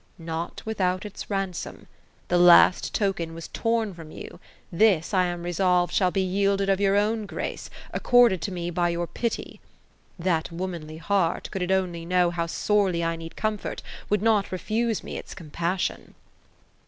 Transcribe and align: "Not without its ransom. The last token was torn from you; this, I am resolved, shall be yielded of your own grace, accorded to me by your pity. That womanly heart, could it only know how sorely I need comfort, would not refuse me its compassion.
"Not 0.17 0.63
without 0.65 1.05
its 1.05 1.29
ransom. 1.29 1.85
The 2.27 2.39
last 2.39 2.91
token 2.91 3.35
was 3.35 3.49
torn 3.49 3.93
from 3.93 4.09
you; 4.09 4.39
this, 4.71 5.13
I 5.13 5.25
am 5.25 5.43
resolved, 5.43 5.93
shall 5.93 6.09
be 6.09 6.23
yielded 6.23 6.69
of 6.69 6.79
your 6.79 6.95
own 6.95 7.27
grace, 7.27 7.69
accorded 7.93 8.41
to 8.41 8.51
me 8.51 8.71
by 8.71 8.89
your 8.89 9.05
pity. 9.05 9.61
That 10.17 10.51
womanly 10.51 10.97
heart, 10.97 11.49
could 11.51 11.61
it 11.61 11.69
only 11.71 12.03
know 12.03 12.31
how 12.31 12.47
sorely 12.47 13.03
I 13.03 13.15
need 13.15 13.35
comfort, 13.35 13.83
would 14.09 14.23
not 14.23 14.51
refuse 14.51 15.03
me 15.03 15.19
its 15.19 15.35
compassion. 15.35 16.15